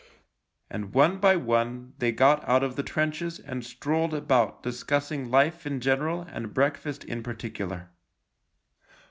And 0.67 0.95
one 0.95 1.19
by 1.19 1.35
one 1.35 1.93
they 1.99 2.11
got 2.11 2.43
out 2.49 2.63
of 2.63 2.75
the 2.75 2.81
trenches 2.81 3.37
and 3.37 3.63
strolled 3.63 4.15
about 4.15 4.63
discussing 4.63 5.29
life 5.29 5.67
in 5.67 5.79
general 5.79 6.21
and 6.31 6.55
breakfast 6.55 7.03
in 7.03 7.21
particular. 7.21 7.91